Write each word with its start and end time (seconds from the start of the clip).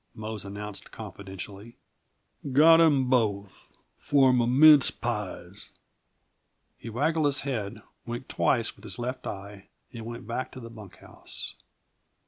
Mose 0.15 0.43
announced 0.45 0.89
confidentially. 0.91 1.75
"Got 2.53 2.81
'em 2.81 3.07
both 3.07 3.71
for 3.99 4.33
m'mince 4.33 4.89
pies!" 4.89 5.69
He 6.75 6.89
waggled 6.89 7.27
his 7.27 7.41
head, 7.41 7.83
winked 8.07 8.29
twice 8.29 8.75
with 8.75 8.81
his 8.83 8.97
left 8.97 9.27
eye, 9.27 9.67
and 9.93 10.03
went 10.07 10.25
back 10.25 10.51
to 10.53 10.59
the 10.59 10.71
bunk 10.71 10.95
house. 10.95 11.53